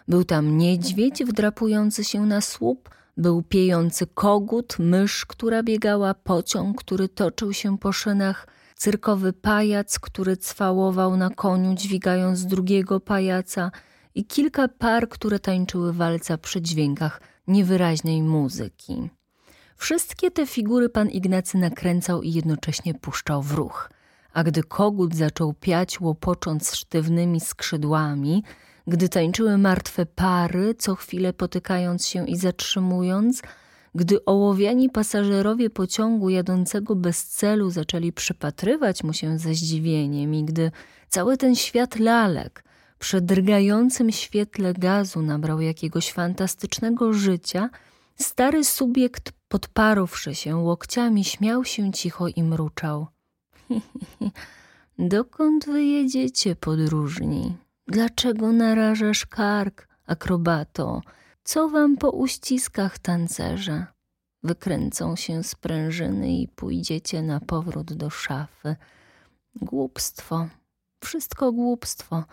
Był 0.08 0.24
tam 0.24 0.58
niedźwiedź 0.58 1.24
wdrapujący 1.24 2.04
się 2.04 2.26
na 2.26 2.40
słup, 2.40 2.90
był 3.16 3.42
piejący 3.42 4.06
kogut, 4.06 4.78
mysz, 4.78 5.26
która 5.26 5.62
biegała, 5.62 6.14
pociąg, 6.14 6.78
który 6.78 7.08
toczył 7.08 7.52
się 7.52 7.78
po 7.78 7.92
szynach, 7.92 8.46
cyrkowy 8.76 9.32
pajac, 9.32 9.98
który 9.98 10.36
cwałował 10.36 11.16
na 11.16 11.30
koniu, 11.30 11.74
dźwigając 11.74 12.46
drugiego 12.46 13.00
pajaca 13.00 13.70
i 14.14 14.24
kilka 14.24 14.68
par, 14.68 15.08
które 15.08 15.38
tańczyły 15.38 15.92
walca 15.92 16.38
przy 16.38 16.62
dźwiękach 16.62 17.20
niewyraźnej 17.46 18.22
muzyki. 18.22 19.10
Wszystkie 19.76 20.30
te 20.30 20.46
figury 20.46 20.88
pan 20.88 21.08
Ignacy 21.10 21.58
nakręcał 21.58 22.22
i 22.22 22.32
jednocześnie 22.32 22.94
puszczał 22.94 23.42
w 23.42 23.52
ruch. 23.52 23.90
A 24.32 24.44
gdy 24.44 24.62
kogut 24.62 25.14
zaczął 25.14 25.52
piać, 25.52 26.00
łopocząc 26.00 26.74
sztywnymi 26.74 27.40
skrzydłami, 27.40 28.44
gdy 28.86 29.08
tańczyły 29.08 29.58
martwe 29.58 30.06
pary, 30.06 30.74
co 30.74 30.94
chwilę 30.94 31.32
potykając 31.32 32.06
się 32.06 32.28
i 32.28 32.36
zatrzymując, 32.36 33.42
gdy 33.94 34.24
ołowiani 34.24 34.90
pasażerowie 34.90 35.70
pociągu 35.70 36.30
jadącego 36.30 36.96
bez 36.96 37.24
celu 37.24 37.70
zaczęli 37.70 38.12
przypatrywać 38.12 39.04
mu 39.04 39.12
się 39.12 39.38
ze 39.38 39.54
zdziwieniem 39.54 40.34
i 40.34 40.44
gdy 40.44 40.70
cały 41.08 41.36
ten 41.36 41.54
świat 41.54 41.98
lalek 41.98 42.64
przy 42.98 43.20
drgającym 43.20 44.12
świetle 44.12 44.74
gazu 44.74 45.22
nabrał 45.22 45.60
jakiegoś 45.60 46.12
fantastycznego 46.12 47.12
życia, 47.12 47.70
stary 48.16 48.64
subiekt 48.64 49.32
podparłszy 49.48 50.34
się 50.34 50.56
łokciami 50.56 51.24
śmiał 51.24 51.64
się 51.64 51.92
cicho 51.92 52.28
i 52.28 52.42
mruczał. 52.42 53.06
Dokąd 54.98 55.66
wy 55.66 55.84
jedziecie, 55.84 56.56
podróżni? 56.56 57.56
Dlaczego 57.88 58.52
narażasz 58.52 59.26
kark, 59.26 59.88
akrobato? 60.06 61.00
Co 61.44 61.68
wam 61.68 61.96
po 61.96 62.10
uściskach, 62.10 62.98
tancerze? 62.98 63.86
Wykręcą 64.42 65.16
się 65.16 65.42
sprężyny 65.42 66.32
i 66.32 66.48
pójdziecie 66.48 67.22
na 67.22 67.40
powrót 67.40 67.92
do 67.92 68.10
szafy. 68.10 68.76
Głupstwo, 69.54 70.48
wszystko 71.04 71.52
głupstwo. 71.52 72.24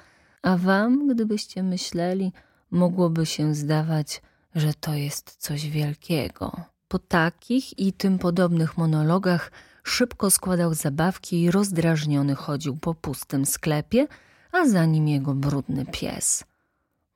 A 0.41 0.57
wam, 0.57 1.07
gdybyście 1.07 1.63
myśleli, 1.63 2.33
mogłoby 2.71 3.25
się 3.25 3.55
zdawać, 3.55 4.21
że 4.55 4.73
to 4.73 4.93
jest 4.93 5.35
coś 5.35 5.69
wielkiego. 5.69 6.51
Po 6.87 6.99
takich 6.99 7.79
i 7.79 7.93
tym 7.93 8.19
podobnych 8.19 8.77
monologach 8.77 9.51
szybko 9.83 10.31
składał 10.31 10.73
zabawki 10.73 11.41
i 11.41 11.51
rozdrażniony 11.51 12.35
chodził 12.35 12.77
po 12.77 12.93
pustym 12.93 13.45
sklepie, 13.45 14.07
a 14.51 14.67
za 14.67 14.85
nim 14.85 15.07
jego 15.07 15.33
brudny 15.33 15.85
pies. 15.85 16.43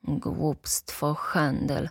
Głupstwo 0.03 1.13
handel, 1.13 1.89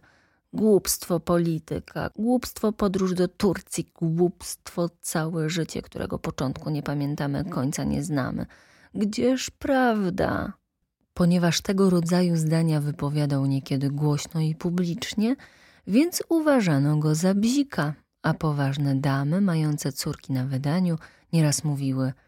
głupstwo 0.53 1.21
polityka, 1.21 2.11
głupstwo 2.17 2.73
podróż 2.73 3.15
do 3.15 3.29
Turcji, 3.29 3.91
głupstwo 3.95 4.89
całe 5.01 5.51
życie, 5.51 5.83
którego 5.83 6.19
początku 6.19 6.71
nie 6.71 6.83
pamiętamy, 6.83 7.45
końca 7.45 7.85
nie 7.85 8.03
znamy. 8.03 8.47
Gdzież 8.95 9.51
prawda? 9.51 10.53
Ponieważ 11.15 11.61
tego 11.61 11.91
rodzaju 11.91 12.37
zdania 12.37 12.81
wypowiadał 12.81 13.47
niekiedy 13.47 13.91
głośno 13.91 14.41
i 14.41 14.55
publicznie, 14.55 15.37
więc 15.87 16.23
uważano 16.29 16.97
go 16.97 17.15
za 17.15 17.35
bzika, 17.35 17.95
a 18.23 18.35
poważne 18.35 18.95
damy, 18.97 19.41
mające 19.41 19.93
córki 19.93 20.33
na 20.33 20.47
wydaniu, 20.47 20.99
nieraz 21.33 21.65
mówiły– 21.65 22.13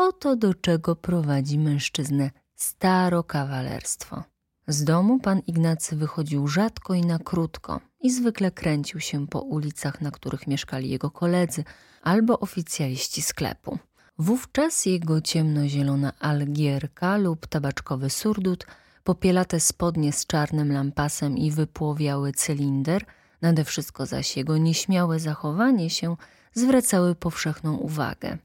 oto 0.00 0.36
do 0.36 0.54
czego 0.54 0.96
prowadzi 0.96 1.58
mężczyznę 1.58 2.30
staro 2.62 3.22
kawalerstwo. 3.22 4.22
Z 4.68 4.84
domu 4.84 5.18
pan 5.18 5.38
Ignacy 5.46 5.96
wychodził 5.96 6.48
rzadko 6.48 6.94
i 6.94 7.00
na 7.00 7.18
krótko 7.18 7.80
i 8.00 8.10
zwykle 8.10 8.50
kręcił 8.50 9.00
się 9.00 9.26
po 9.26 9.40
ulicach, 9.40 10.00
na 10.00 10.10
których 10.10 10.46
mieszkali 10.46 10.90
jego 10.90 11.10
koledzy 11.10 11.64
albo 12.02 12.40
oficjaliści 12.40 13.22
sklepu. 13.22 13.78
Wówczas 14.18 14.86
jego 14.86 15.20
ciemnozielona 15.20 16.12
algierka 16.18 17.16
lub 17.16 17.46
tabaczkowy 17.46 18.10
surdut, 18.10 18.66
popielate 19.04 19.60
spodnie 19.60 20.12
z 20.12 20.26
czarnym 20.26 20.72
lampasem 20.72 21.38
i 21.38 21.50
wypłowiały 21.50 22.32
cylinder, 22.32 23.04
nade 23.42 23.64
wszystko 23.64 24.06
zaś 24.06 24.36
jego 24.36 24.58
nieśmiałe 24.58 25.18
zachowanie 25.18 25.90
się 25.90 26.16
zwracały 26.54 27.14
powszechną 27.14 27.76
uwagę. 27.76 28.38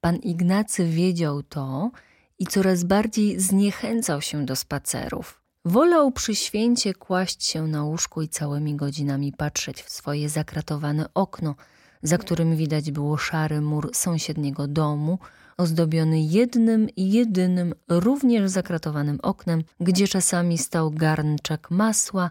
Pan 0.00 0.16
Ignacy 0.16 0.86
wiedział 0.86 1.42
to 1.42 1.90
i 2.38 2.46
coraz 2.46 2.84
bardziej 2.84 3.40
zniechęcał 3.40 4.20
się 4.20 4.46
do 4.46 4.56
spacerów. 4.56 5.42
Wolał 5.64 6.12
przy 6.12 6.34
święcie 6.34 6.94
kłaść 6.94 7.44
się 7.44 7.66
na 7.66 7.84
łóżku 7.84 8.22
i 8.22 8.28
całymi 8.28 8.76
godzinami 8.76 9.32
patrzeć 9.32 9.82
w 9.82 9.90
swoje 9.90 10.28
zakratowane 10.28 11.06
okno, 11.14 11.54
za 12.02 12.18
którym 12.18 12.56
widać 12.56 12.90
było 12.90 13.16
szary 13.16 13.60
mur 13.60 13.90
sąsiedniego 13.94 14.66
domu, 14.66 15.18
ozdobiony 15.56 16.20
jednym 16.20 16.88
jedynym, 16.96 17.74
również 17.88 18.50
zakratowanym 18.50 19.18
oknem, 19.22 19.64
gdzie 19.80 20.08
czasami 20.08 20.58
stał 20.58 20.90
garnczek 20.90 21.70
masła 21.70 22.30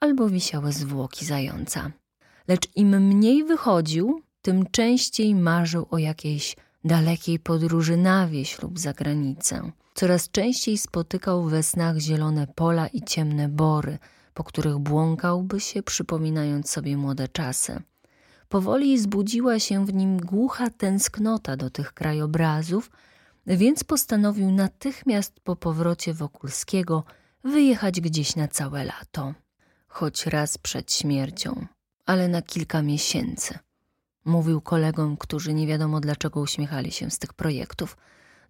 albo 0.00 0.28
wisiały 0.28 0.72
zwłoki 0.72 1.24
zająca. 1.24 1.90
Lecz 2.48 2.68
im 2.76 3.06
mniej 3.06 3.44
wychodził, 3.44 4.22
tym 4.42 4.66
częściej 4.70 5.34
marzył 5.34 5.86
o 5.90 5.98
jakiejś 5.98 6.56
dalekiej 6.84 7.38
podróży 7.38 7.96
na 7.96 8.26
wieś 8.26 8.62
lub 8.62 8.78
za 8.78 8.92
granicę. 8.92 9.70
Coraz 9.94 10.30
częściej 10.30 10.78
spotykał 10.78 11.44
we 11.44 11.62
snach 11.62 11.98
zielone 11.98 12.46
pola 12.46 12.86
i 12.86 13.02
ciemne 13.02 13.48
bory, 13.48 13.98
po 14.34 14.44
których 14.44 14.78
błąkałby 14.78 15.60
się, 15.60 15.82
przypominając 15.82 16.70
sobie 16.70 16.96
młode 16.96 17.28
czasy. 17.28 17.82
Powoli 18.48 18.98
zbudziła 18.98 19.58
się 19.58 19.86
w 19.86 19.94
nim 19.94 20.16
głucha 20.16 20.70
tęsknota 20.70 21.56
do 21.56 21.70
tych 21.70 21.92
krajobrazów, 21.92 22.90
więc 23.46 23.84
postanowił 23.84 24.50
natychmiast 24.50 25.40
po 25.40 25.56
powrocie 25.56 26.14
Wokulskiego 26.14 27.04
wyjechać 27.44 28.00
gdzieś 28.00 28.36
na 28.36 28.48
całe 28.48 28.84
lato, 28.84 29.34
choć 29.88 30.26
raz 30.26 30.58
przed 30.58 30.92
śmiercią, 30.92 31.66
ale 32.06 32.28
na 32.28 32.42
kilka 32.42 32.82
miesięcy. 32.82 33.58
Mówił 34.28 34.60
kolegom, 34.60 35.16
którzy 35.16 35.54
nie 35.54 35.66
wiadomo 35.66 36.00
dlaczego 36.00 36.40
uśmiechali 36.40 36.92
się 36.92 37.10
z 37.10 37.18
tych 37.18 37.34
projektów. 37.34 37.96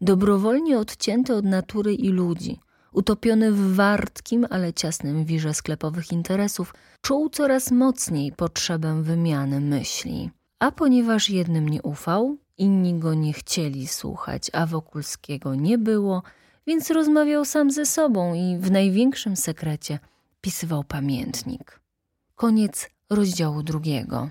Dobrowolnie 0.01 0.79
odcięty 0.79 1.35
od 1.35 1.45
natury 1.45 1.95
i 1.95 2.09
ludzi, 2.09 2.61
utopiony 2.93 3.53
w 3.53 3.75
wartkim, 3.75 4.47
ale 4.51 4.73
ciasnym 4.73 5.25
wirze 5.25 5.55
sklepowych 5.55 6.13
interesów, 6.13 6.75
czuł 7.03 7.29
coraz 7.29 7.71
mocniej 7.71 8.33
potrzebę 8.33 9.03
wymiany 9.03 9.61
myśli. 9.61 10.31
A 10.59 10.73
ponieważ 10.73 11.31
jednym 11.31 11.69
nie 11.69 11.83
ufał, 11.83 12.37
inni 12.57 12.95
go 12.99 13.15
nie 13.15 13.33
chcieli 13.33 13.87
słuchać, 13.87 14.51
a 14.53 14.67
Wokulskiego 14.67 15.55
nie 15.55 15.79
było, 15.79 16.23
więc 16.67 16.91
rozmawiał 16.91 17.45
sam 17.45 17.71
ze 17.71 17.87
sobą 17.87 18.35
i 18.35 18.57
w 18.61 18.71
największym 18.71 19.37
sekrecie 19.37 19.99
pisywał 20.41 20.85
pamiętnik. 20.85 21.81
Koniec 22.35 22.91
rozdziału 23.11 23.63
drugiego. 23.63 24.31